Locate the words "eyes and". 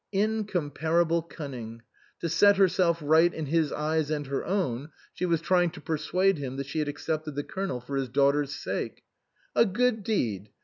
3.71-4.25